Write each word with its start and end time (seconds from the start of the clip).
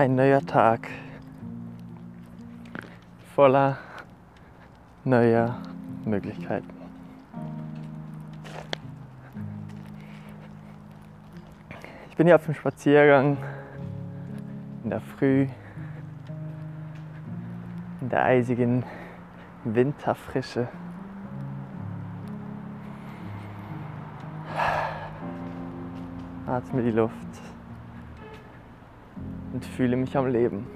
Ein 0.00 0.14
neuer 0.14 0.40
Tag 0.40 0.88
voller 3.34 3.76
neuer 5.04 5.58
Möglichkeiten. 6.06 6.70
Ich 12.08 12.16
bin 12.16 12.26
hier 12.26 12.36
auf 12.36 12.46
dem 12.46 12.54
Spaziergang 12.54 13.36
in 14.84 14.88
der 14.88 15.02
Früh, 15.02 15.46
in 18.00 18.08
der 18.08 18.24
eisigen 18.24 18.82
Winterfrische. 19.64 20.66
Atme 26.46 26.82
die 26.84 26.90
Luft 26.90 27.49
und 29.52 29.64
fühle 29.64 29.96
mich 29.96 30.16
am 30.16 30.26
Leben. 30.26 30.66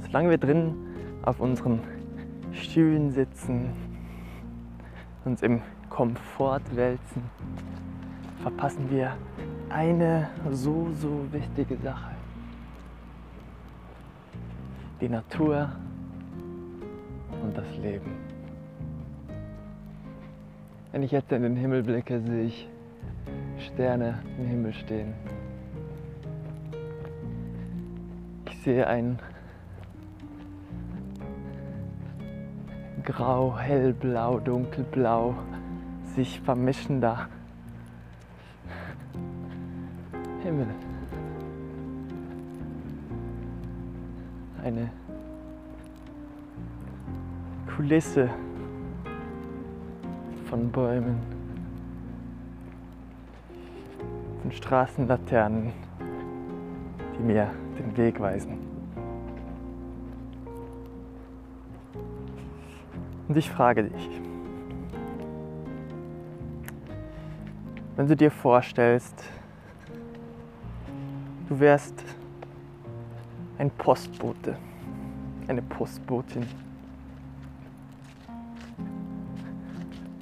Solange 0.00 0.30
wir 0.30 0.38
drin 0.38 0.74
auf 1.22 1.40
unseren 1.40 1.80
Stühlen 2.52 3.10
sitzen, 3.10 3.72
uns 5.24 5.42
im 5.42 5.60
Komfort 5.90 6.62
wälzen, 6.74 7.22
verpassen 8.42 8.90
wir 8.90 9.16
eine 9.68 10.28
so, 10.50 10.88
so 10.94 11.26
wichtige 11.32 11.76
Sache. 11.78 12.12
Die 15.00 15.08
Natur 15.08 15.68
und 17.42 17.56
das 17.56 17.76
Leben. 17.76 18.25
Wenn 20.96 21.02
ich 21.02 21.12
jetzt 21.12 21.30
in 21.30 21.42
den 21.42 21.56
Himmel 21.56 21.82
blicke, 21.82 22.22
sehe 22.22 22.44
ich 22.44 22.66
Sterne 23.58 24.18
im 24.38 24.46
Himmel 24.46 24.72
stehen. 24.72 25.12
Ich 28.46 28.62
sehe 28.62 28.86
ein 28.86 29.18
grau, 33.04 33.58
hellblau, 33.58 34.40
dunkelblau 34.40 35.34
sich 36.14 36.40
vermischender 36.40 37.28
Himmel. 40.42 40.68
Eine 44.64 44.90
Kulisse 47.66 48.30
von 50.48 50.70
Bäumen, 50.70 51.18
von 54.42 54.52
Straßenlaternen, 54.52 55.72
die 57.18 57.22
mir 57.22 57.50
den 57.78 57.96
Weg 57.96 58.20
weisen. 58.20 58.58
Und 63.28 63.36
ich 63.36 63.50
frage 63.50 63.84
dich, 63.84 64.20
wenn 67.96 68.06
du 68.06 68.14
dir 68.14 68.30
vorstellst, 68.30 69.24
du 71.48 71.58
wärst 71.58 72.04
ein 73.58 73.70
Postbote, 73.70 74.56
eine 75.48 75.62
Postbotin. 75.62 76.46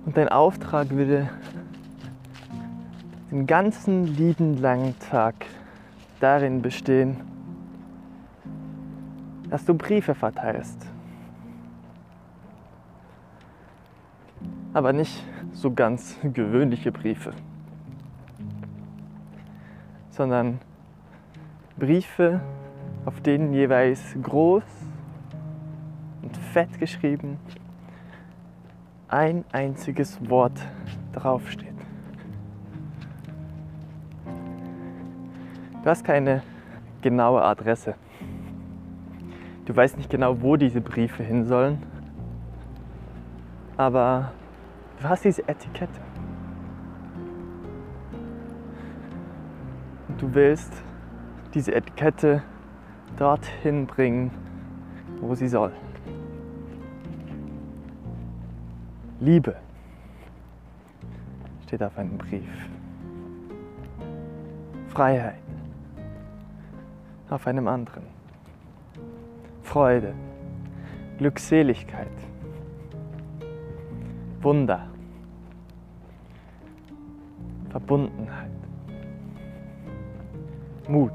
Und 0.04 0.16
dein 0.16 0.28
Auftrag 0.28 0.90
würde 0.90 1.30
den 3.30 3.46
ganzen 3.46 4.04
lieben 4.16 4.58
langen 4.58 4.94
Tag 4.98 5.34
darin 6.20 6.60
bestehen, 6.62 7.16
dass 9.48 9.64
du 9.64 9.74
Briefe 9.74 10.14
verteilst. 10.14 10.86
Aber 14.72 14.92
nicht 14.92 15.24
so 15.52 15.72
ganz 15.72 16.18
gewöhnliche 16.22 16.92
Briefe, 16.92 17.32
sondern 20.10 20.58
Briefe, 21.78 22.40
auf 23.04 23.20
denen 23.20 23.52
jeweils 23.52 24.16
groß 24.22 24.64
und 26.22 26.36
fett 26.36 26.78
geschrieben 26.78 27.38
ein 29.08 29.44
einziges 29.52 30.18
Wort 30.28 30.60
draufsteht. 31.12 31.74
Du 35.82 35.90
hast 35.90 36.04
keine 36.04 36.42
genaue 37.02 37.42
Adresse. 37.42 37.94
Du 39.66 39.76
weißt 39.76 39.96
nicht 39.98 40.10
genau, 40.10 40.40
wo 40.40 40.56
diese 40.56 40.80
Briefe 40.80 41.22
hin 41.22 41.44
sollen. 41.44 41.82
Aber 43.76 44.32
du 45.00 45.08
hast 45.08 45.24
diese 45.24 45.46
Etikette. 45.48 46.00
Du 50.18 50.32
willst 50.32 50.72
diese 51.52 51.74
Etikette 51.74 52.42
dorthin 53.18 53.86
bringen, 53.86 54.30
wo 55.20 55.34
sie 55.34 55.48
soll. 55.48 55.72
Liebe. 59.24 59.56
Steht 61.62 61.82
auf 61.82 61.96
einem 61.96 62.18
Brief. 62.18 62.68
Freiheit. 64.88 65.40
Auf 67.30 67.46
einem 67.46 67.66
anderen. 67.66 68.02
Freude, 69.62 70.14
Glückseligkeit, 71.16 72.12
Wunder, 74.42 74.88
Verbundenheit, 77.70 78.50
Mut, 80.86 81.12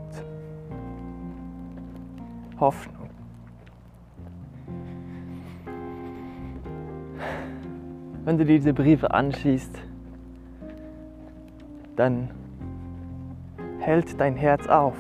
Hoffnung. 2.60 2.99
Wenn 8.30 8.38
du 8.38 8.46
diese 8.46 8.74
Briefe 8.74 9.10
anschießt, 9.10 9.76
dann 11.96 12.30
hält 13.80 14.20
dein 14.22 14.36
Herz 14.36 14.68
auf. 14.68 14.94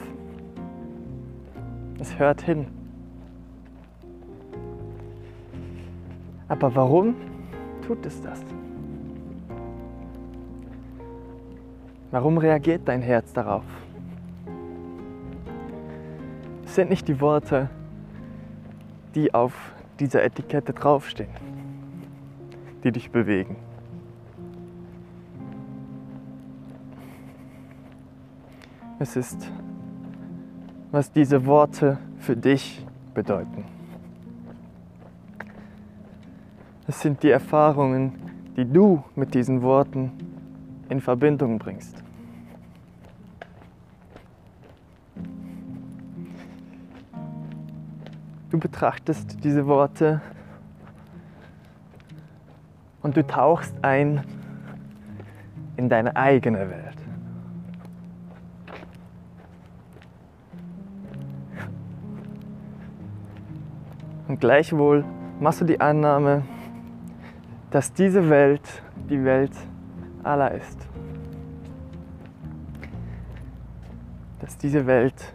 Es 2.00 2.18
hört 2.18 2.42
hin. 2.42 2.66
Aber 6.48 6.74
warum 6.74 7.14
tut 7.86 8.04
es 8.04 8.20
das? 8.20 8.44
Warum 12.10 12.40
reagiert 12.40 12.82
dein 12.88 13.04
Herz 13.04 13.32
darauf? 13.32 13.66
Es 16.66 16.74
sind 16.74 16.90
nicht 16.90 17.08
die 17.08 17.22
Worte, 17.22 17.70
die 19.14 19.32
auf 19.36 19.54
dieser 20.00 20.24
Etikette 20.24 20.74
draufstehen, 20.74 21.30
die 22.84 22.92
dich 22.92 23.12
bewegen. 23.12 23.56
Es 29.00 29.16
ist 29.16 29.50
was 30.92 31.12
diese 31.12 31.46
Worte 31.46 31.98
für 32.18 32.36
dich 32.36 32.86
bedeuten. 33.14 33.64
Es 36.88 37.02
sind 37.02 37.22
die 37.22 37.30
Erfahrungen, 37.30 38.14
die 38.58 38.66
du 38.66 39.04
mit 39.16 39.36
diesen 39.36 39.62
Worten 39.62 40.12
in 40.90 41.02
Verbindung 41.02 41.60
bringst. 41.60 42.04
Du 48.50 48.58
betrachtest 48.58 49.44
diese 49.44 49.68
Worte 49.68 50.22
und 53.10 53.18
du 53.18 53.26
tauchst 53.26 53.74
ein 53.82 54.24
in 55.78 55.90
deine 55.90 56.16
eigene 56.16 56.70
Welt. 56.70 56.96
Und 64.28 64.40
gleichwohl 64.40 65.04
machst 65.40 65.60
du 65.62 65.66
die 65.66 65.82
Annahme, 65.82 66.44
dass 67.72 67.94
diese 67.94 68.30
Welt 68.30 68.84
die 69.10 69.24
Welt 69.24 69.54
aller 70.22 70.52
ist. 70.52 70.88
Dass 74.38 74.56
diese 74.56 74.86
Welt 74.86 75.34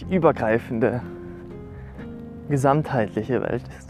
die 0.00 0.14
übergreifende, 0.14 1.00
gesamtheitliche 2.50 3.40
Welt 3.40 3.66
ist. 3.78 3.89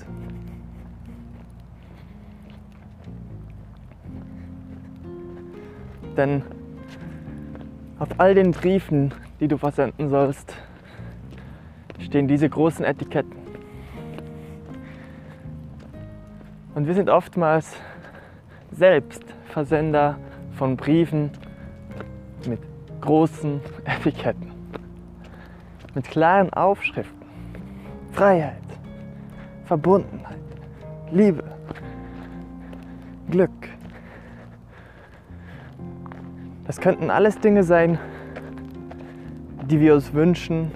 Denn 6.20 6.42
auf 7.98 8.10
all 8.18 8.34
den 8.34 8.50
Briefen, 8.50 9.14
die 9.40 9.48
du 9.48 9.56
versenden 9.56 10.10
sollst, 10.10 10.54
stehen 11.98 12.28
diese 12.28 12.46
großen 12.46 12.84
Etiketten. 12.84 13.32
Und 16.74 16.86
wir 16.86 16.92
sind 16.92 17.08
oftmals 17.08 17.74
selbst 18.70 19.24
Versender 19.46 20.18
von 20.52 20.76
Briefen 20.76 21.30
mit 22.46 22.60
großen 23.00 23.62
Etiketten, 23.86 24.50
mit 25.94 26.04
klaren 26.04 26.52
Aufschriften. 26.52 27.24
Freiheit, 28.12 28.58
Verbundenheit, 29.64 30.36
Liebe, 31.10 31.44
Glück. 33.30 33.79
Das 36.70 36.80
könnten 36.80 37.10
alles 37.10 37.36
Dinge 37.40 37.64
sein, 37.64 37.98
die 39.62 39.80
wir 39.80 39.92
uns 39.92 40.14
wünschen 40.14 40.70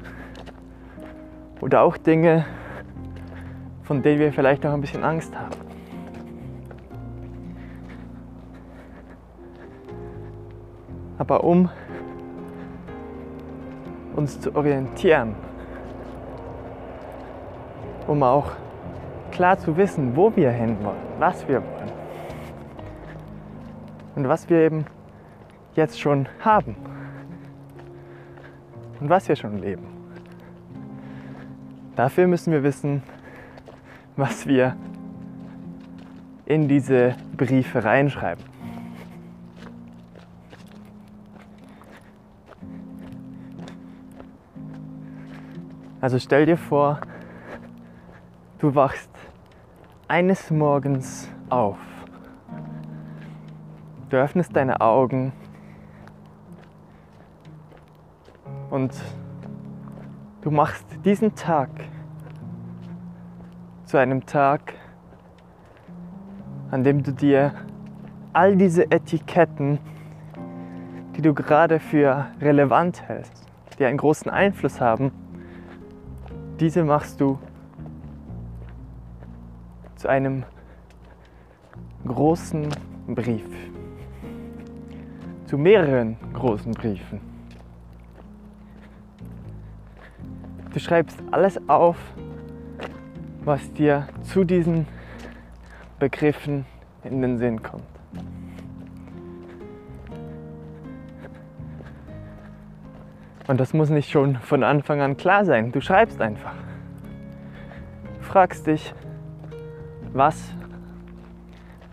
oder 1.60 1.82
auch 1.82 1.96
Dinge, 1.96 2.44
von 3.84 4.02
denen 4.02 4.18
wir 4.18 4.32
vielleicht 4.32 4.64
noch 4.64 4.72
ein 4.72 4.80
bisschen 4.80 5.04
Angst 5.04 5.32
haben. 5.38 5.54
Aber 11.16 11.44
um 11.44 11.70
uns 14.16 14.40
zu 14.40 14.52
orientieren, 14.56 15.36
um 18.08 18.20
auch 18.24 18.50
klar 19.30 19.56
zu 19.60 19.76
wissen, 19.76 20.16
wo 20.16 20.34
wir 20.34 20.50
hinwollen, 20.50 20.98
was 21.20 21.46
wir 21.46 21.62
wollen 21.62 21.92
und 24.16 24.26
was 24.26 24.50
wir 24.50 24.58
eben 24.58 24.86
jetzt 25.74 26.00
schon 26.00 26.28
haben 26.40 26.76
und 29.00 29.08
was 29.08 29.28
wir 29.28 29.36
schon 29.36 29.58
leben. 29.58 29.86
Dafür 31.96 32.26
müssen 32.26 32.52
wir 32.52 32.62
wissen, 32.62 33.02
was 34.16 34.46
wir 34.46 34.76
in 36.46 36.68
diese 36.68 37.14
Briefe 37.36 37.84
reinschreiben. 37.84 38.44
Also 46.00 46.18
stell 46.18 46.44
dir 46.44 46.58
vor, 46.58 47.00
du 48.58 48.74
wachst 48.74 49.08
eines 50.06 50.50
Morgens 50.50 51.30
auf. 51.48 51.78
Du 54.10 54.18
öffnest 54.18 54.54
deine 54.54 54.82
Augen 54.82 55.32
und 58.74 58.92
du 60.40 60.50
machst 60.50 60.84
diesen 61.04 61.36
Tag 61.36 61.70
zu 63.84 63.98
einem 63.98 64.26
Tag, 64.26 64.74
an 66.72 66.82
dem 66.82 67.04
du 67.04 67.12
dir 67.12 67.54
all 68.32 68.56
diese 68.56 68.90
Etiketten, 68.90 69.78
die 71.14 71.22
du 71.22 71.32
gerade 71.34 71.78
für 71.78 72.26
relevant 72.40 73.08
hältst, 73.08 73.46
die 73.78 73.84
einen 73.84 73.96
großen 73.96 74.28
Einfluss 74.28 74.80
haben, 74.80 75.12
diese 76.58 76.82
machst 76.82 77.20
du 77.20 77.38
zu 79.94 80.08
einem 80.08 80.42
großen 82.08 82.70
Brief, 83.06 83.46
zu 85.46 85.58
mehreren 85.58 86.16
großen 86.32 86.72
Briefen. 86.72 87.33
Du 90.74 90.80
schreibst 90.80 91.22
alles 91.30 91.60
auf, 91.68 91.96
was 93.44 93.72
dir 93.74 94.08
zu 94.24 94.42
diesen 94.42 94.88
Begriffen 96.00 96.66
in 97.04 97.22
den 97.22 97.38
Sinn 97.38 97.62
kommt. 97.62 97.84
Und 103.46 103.60
das 103.60 103.72
muss 103.72 103.88
nicht 103.90 104.10
schon 104.10 104.34
von 104.34 104.64
Anfang 104.64 105.00
an 105.00 105.16
klar 105.16 105.44
sein. 105.44 105.70
Du 105.70 105.80
schreibst 105.80 106.20
einfach. 106.20 106.56
Fragst 108.20 108.66
dich, 108.66 108.92
was 110.12 110.56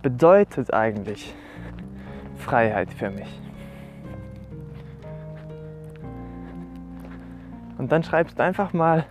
bedeutet 0.01 0.73
eigentlich 0.73 1.35
Freiheit 2.37 2.91
für 2.91 3.11
mich? 3.11 3.41
Und 7.81 7.91
dann 7.91 8.03
schreibst 8.03 8.37
du 8.37 8.43
einfach 8.43 8.73
mal 8.73 9.07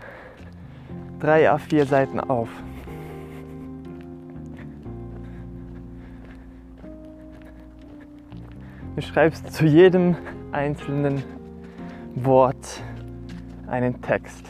drei 1.19 1.51
A4 1.51 1.87
Seiten 1.87 2.21
auf. 2.21 2.49
Du 8.95 9.03
schreibst 9.03 9.53
zu 9.53 9.67
jedem 9.67 10.15
einzelnen 10.53 11.25
Wort 12.15 12.81
einen 13.67 14.01
Text. 14.03 14.47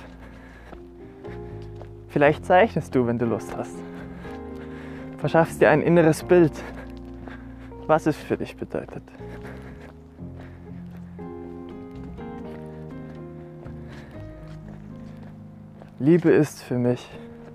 Vielleicht 2.08 2.44
zeichnest 2.44 2.94
du, 2.94 3.06
wenn 3.06 3.19
du 3.19 3.25
Lust 3.25 3.56
hast. 3.56 3.78
Verschaffst 5.16 5.62
dir 5.62 5.70
ein 5.70 5.81
inneres 5.81 6.25
Bild, 6.25 6.52
was 7.87 8.05
es 8.05 8.19
für 8.19 8.37
dich 8.37 8.55
bedeutet. 8.55 9.02
Liebe 16.02 16.31
ist 16.31 16.62
für 16.62 16.79
mich 16.79 17.06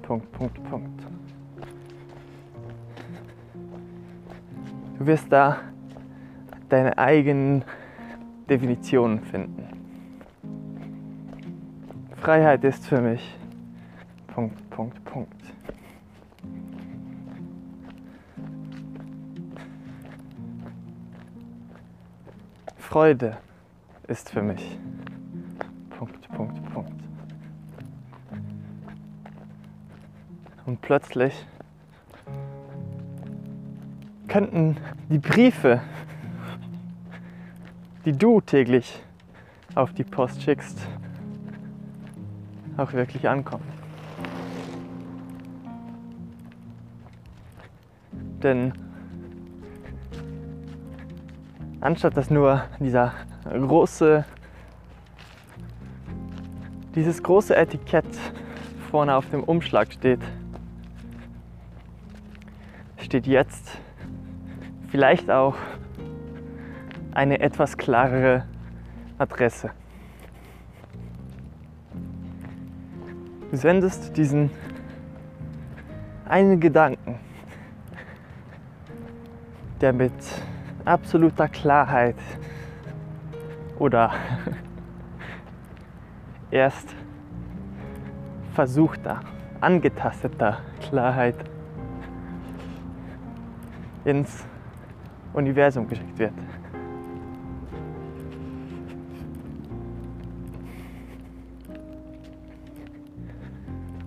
Punkt, 0.03 0.31
Punkt, 0.31 0.63
Punkt. 0.69 1.01
Du 4.99 5.07
wirst 5.07 5.31
da 5.31 5.61
deine 6.69 6.95
eigenen 6.95 7.65
Definitionen 8.47 9.21
finden. 9.21 9.67
Freiheit 12.17 12.63
ist 12.63 12.85
für 12.85 13.01
mich 13.01 13.35
Punkt, 14.27 14.69
Punkt, 14.69 15.03
Punkt. 15.05 15.41
Freude 22.77 23.37
ist 24.07 24.29
für 24.29 24.43
mich 24.43 24.77
Und 30.75 30.81
plötzlich 30.81 31.33
könnten 34.27 34.75
die 35.09 35.19
Briefe, 35.19 35.79
die 38.03 38.11
du 38.11 38.41
täglich 38.41 39.01
auf 39.73 39.93
die 39.93 40.03
Post 40.03 40.41
schickst, 40.41 40.85
auch 42.75 42.91
wirklich 42.91 43.29
ankommen. 43.29 43.63
Denn 48.43 48.73
anstatt 51.79 52.17
dass 52.17 52.29
nur 52.29 52.65
dieser 52.81 53.13
große, 53.45 54.25
dieses 56.95 57.23
große 57.23 57.55
Etikett 57.55 58.05
vorne 58.91 59.15
auf 59.15 59.29
dem 59.29 59.41
Umschlag 59.41 59.93
steht, 59.93 60.19
steht 62.97 63.27
jetzt 63.27 63.77
vielleicht 64.89 65.29
auch 65.29 65.55
eine 67.13 67.39
etwas 67.39 67.77
klarere 67.77 68.45
Adresse. 69.17 69.71
Du 73.51 73.57
sendest 73.57 74.17
diesen 74.17 74.51
einen 76.27 76.59
Gedanken, 76.59 77.19
der 79.79 79.93
mit 79.93 80.13
absoluter 80.83 81.47
Klarheit 81.47 82.17
oder 83.77 84.11
erst 86.51 86.95
versuchter, 88.53 89.21
angetasteter 89.61 90.59
Klarheit 90.81 91.35
ins 94.05 94.45
Universum 95.33 95.87
geschickt 95.87 96.17
wird. 96.17 96.33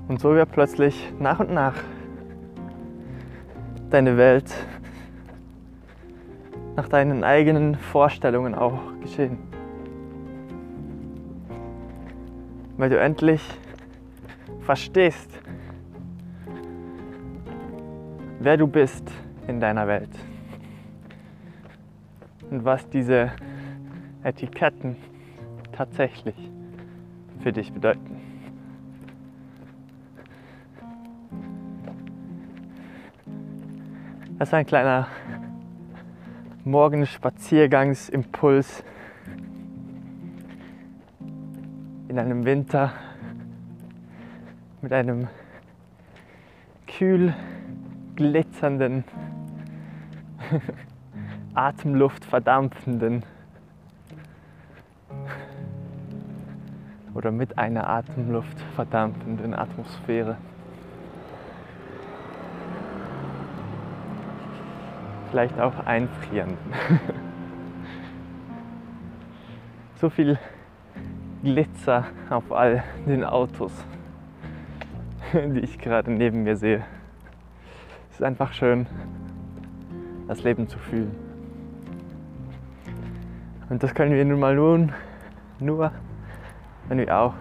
Und 0.08 0.20
so 0.20 0.34
wird 0.34 0.50
plötzlich 0.52 1.12
nach 1.18 1.38
und 1.40 1.52
nach 1.52 1.74
deine 3.90 4.16
Welt 4.16 4.54
nach 6.76 6.88
deinen 6.88 7.24
eigenen 7.24 7.74
Vorstellungen 7.74 8.54
auch 8.54 8.80
geschehen. 9.00 9.36
Weil 12.76 12.88
du 12.88 13.00
endlich 13.00 13.42
verstehst, 14.60 15.28
wer 18.38 18.56
du 18.56 18.68
bist 18.68 19.10
in 19.48 19.58
deiner 19.58 19.88
Welt 19.88 20.10
und 22.50 22.64
was 22.64 22.88
diese 22.90 23.32
Etiketten 24.22 24.94
tatsächlich 25.72 26.36
für 27.40 27.52
dich 27.52 27.72
bedeuten. 27.72 28.20
Das 34.38 34.50
ist 34.50 34.54
ein 34.54 34.66
kleiner 34.66 35.08
Morgenspaziergangsimpuls 36.64 38.84
in 42.08 42.18
einem 42.18 42.44
Winter 42.44 42.92
mit 44.80 44.92
einem 44.92 45.28
kühl 46.86 47.34
glitzernden, 48.16 49.04
Atemluft 51.54 52.24
verdampfenden 52.24 53.24
oder 57.14 57.32
mit 57.32 57.58
einer 57.58 57.88
Atemluft 57.88 58.60
verdampfenden 58.74 59.54
Atmosphäre. 59.54 60.36
Vielleicht 65.30 65.58
auch 65.60 65.84
einfrieren. 65.84 66.56
so 69.96 70.08
viel 70.08 70.38
Glitzer 71.42 72.06
auf 72.30 72.52
all 72.52 72.84
den 73.06 73.24
Autos, 73.24 73.72
die 75.32 75.60
ich 75.60 75.78
gerade 75.78 76.10
neben 76.10 76.44
mir 76.44 76.56
sehe. 76.56 76.84
Es 78.10 78.16
ist 78.16 78.22
einfach 78.22 78.52
schön, 78.52 78.86
das 80.28 80.44
Leben 80.44 80.68
zu 80.68 80.78
fühlen. 80.78 81.10
Und 83.70 83.82
das 83.82 83.94
können 83.94 84.12
wir 84.12 84.24
nun 84.24 84.38
mal 84.38 84.54
nun, 84.54 84.92
nur, 85.58 85.90
wenn 86.88 86.98
wir 86.98 87.16
auch 87.16 87.34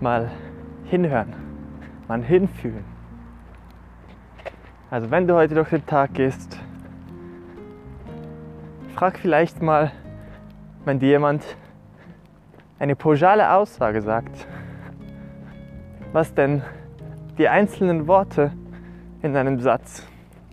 mal 0.00 0.30
hinhören, 0.84 1.32
mal 2.08 2.22
hinfühlen. 2.22 2.84
Also 4.90 5.10
wenn 5.10 5.28
du 5.28 5.34
heute 5.34 5.54
durch 5.54 5.68
den 5.70 5.86
Tag 5.86 6.14
gehst, 6.14 6.58
frag 8.96 9.18
vielleicht 9.18 9.62
mal, 9.62 9.92
wenn 10.84 10.98
dir 10.98 11.10
jemand 11.10 11.44
eine 12.78 12.96
pauschale 12.96 13.52
Aussage 13.52 14.02
sagt, 14.02 14.46
was 16.12 16.34
denn 16.34 16.62
die 17.38 17.48
einzelnen 17.48 18.08
Worte 18.08 18.52
in 19.22 19.36
einem 19.36 19.60
Satz 19.60 20.09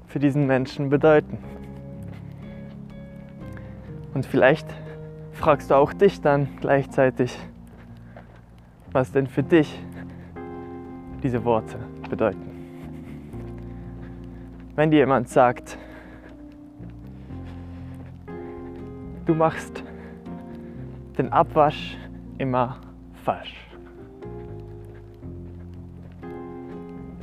für 0.08 0.20
diesen 0.20 0.48
Menschen 0.48 0.90
bedeuten. 0.90 1.38
Und 4.14 4.26
vielleicht 4.26 4.68
fragst 5.34 5.70
du 5.70 5.76
auch 5.76 5.94
dich 5.94 6.22
dann 6.22 6.48
gleichzeitig, 6.60 7.38
was 8.92 9.12
denn 9.12 9.28
für 9.28 9.44
dich 9.44 9.80
diese 11.22 11.44
Worte 11.44 11.78
bedeuten. 12.10 12.48
Wenn 14.76 14.92
dir 14.92 14.98
jemand 14.98 15.30
sagt, 15.30 15.78
du 19.26 19.36
machst 19.36 19.84
den 21.18 21.32
Abwasch 21.32 21.98
immer 22.38 22.78
falsch. 23.24 23.56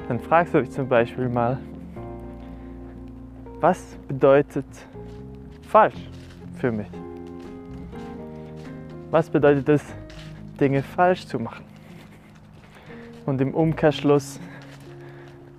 Dann 0.09 0.21
fragst 0.21 0.53
du 0.53 0.61
dich 0.61 0.71
zum 0.71 0.89
Beispiel 0.89 1.29
mal, 1.29 1.59
was 3.65 3.97
bedeutet 4.07 4.67
falsch 5.63 6.07
für 6.57 6.71
mich? 6.71 6.91
Was 9.11 9.31
bedeutet 9.31 9.67
es, 9.71 9.83
Dinge 10.61 10.83
falsch 10.83 11.27
zu 11.27 11.39
machen? 11.39 11.65
Und 13.25 13.41
im 13.41 13.55
Umkehrschluss, 13.55 14.39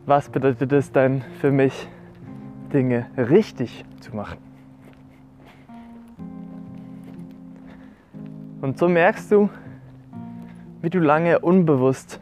was 0.06 0.30
bedeutet 0.30 0.72
es 0.72 0.92
dann 0.92 1.24
für 1.42 1.52
mich, 1.52 1.88
Dinge 2.72 3.08
richtig 3.18 3.84
zu 4.02 4.16
machen? 4.16 4.38
Und 8.62 8.78
so 8.78 8.88
merkst 8.88 9.32
du, 9.32 9.50
wie 10.84 10.92
du 10.92 11.00
lange 11.00 11.40
unbewusst 11.40 12.20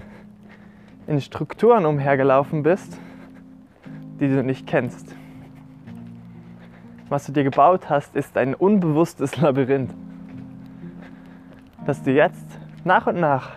in 1.08 1.20
Strukturen 1.20 1.86
umhergelaufen 1.86 2.64
bist, 2.64 2.98
die 4.22 4.30
du 4.30 4.44
nicht 4.44 4.66
kennst. 4.66 5.14
Was 7.14 7.28
du 7.28 7.32
dir 7.32 7.44
gebaut 7.44 7.92
hast, 7.92 8.16
ist 8.16 8.36
ein 8.40 8.56
unbewusstes 8.56 9.38
Labyrinth, 9.40 9.94
das 11.86 12.02
du 12.02 12.10
jetzt 12.10 12.44
nach 12.84 13.06
und 13.06 13.20
nach 13.20 13.52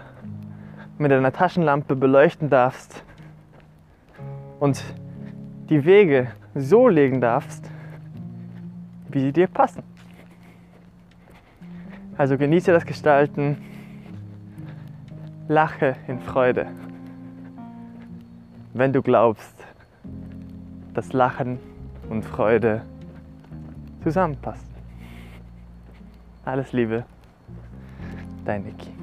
mit 0.99 1.11
deiner 1.11 1.33
Taschenlampe 1.33 1.97
beleuchten 1.97 2.51
darfst 2.51 3.03
und 4.61 4.85
die 5.71 5.87
Wege 5.87 6.33
so 6.55 6.87
legen 6.87 7.23
darfst, 7.23 7.71
wie 9.09 9.21
sie 9.21 9.33
dir 9.33 9.47
passen. 9.47 9.83
Also 12.19 12.37
genieße 12.37 12.73
das 12.73 12.85
Gestalten, 12.85 13.57
lache 15.49 15.97
in 16.09 16.21
Freude, 16.21 16.67
wenn 18.75 18.93
du 18.93 19.01
glaubst, 19.01 19.65
dass 20.93 21.15
Lachen 21.15 21.59
und 22.11 22.23
Freude 22.23 22.83
zusammenpassen. 24.07 24.69
Alles 26.45 26.73
Liebe, 26.73 27.05
dein 28.45 28.63
Niki. 28.63 28.96